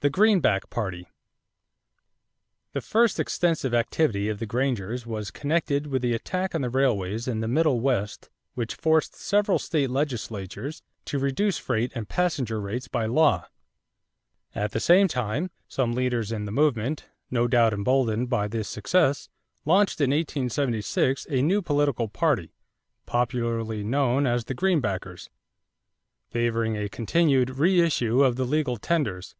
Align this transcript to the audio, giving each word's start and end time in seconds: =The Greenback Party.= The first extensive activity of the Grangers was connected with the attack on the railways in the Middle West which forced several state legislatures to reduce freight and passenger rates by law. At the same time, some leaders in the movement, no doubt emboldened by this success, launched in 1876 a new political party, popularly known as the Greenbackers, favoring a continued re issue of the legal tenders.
=The 0.00 0.10
Greenback 0.10 0.68
Party.= 0.68 1.06
The 2.72 2.80
first 2.80 3.20
extensive 3.20 3.72
activity 3.72 4.28
of 4.28 4.40
the 4.40 4.46
Grangers 4.48 5.06
was 5.06 5.30
connected 5.30 5.86
with 5.86 6.02
the 6.02 6.12
attack 6.12 6.56
on 6.56 6.62
the 6.62 6.70
railways 6.70 7.28
in 7.28 7.38
the 7.38 7.46
Middle 7.46 7.78
West 7.78 8.28
which 8.54 8.74
forced 8.74 9.14
several 9.14 9.60
state 9.60 9.90
legislatures 9.90 10.82
to 11.04 11.20
reduce 11.20 11.56
freight 11.56 11.92
and 11.94 12.08
passenger 12.08 12.60
rates 12.60 12.88
by 12.88 13.06
law. 13.06 13.46
At 14.56 14.72
the 14.72 14.80
same 14.80 15.06
time, 15.06 15.52
some 15.68 15.92
leaders 15.92 16.32
in 16.32 16.46
the 16.46 16.50
movement, 16.50 17.04
no 17.30 17.46
doubt 17.46 17.72
emboldened 17.72 18.28
by 18.28 18.48
this 18.48 18.66
success, 18.66 19.28
launched 19.64 20.00
in 20.00 20.10
1876 20.10 21.28
a 21.30 21.42
new 21.42 21.62
political 21.62 22.08
party, 22.08 22.56
popularly 23.06 23.84
known 23.84 24.26
as 24.26 24.46
the 24.46 24.54
Greenbackers, 24.56 25.28
favoring 26.28 26.76
a 26.76 26.88
continued 26.88 27.50
re 27.50 27.80
issue 27.80 28.24
of 28.24 28.34
the 28.34 28.44
legal 28.44 28.76
tenders. 28.76 29.36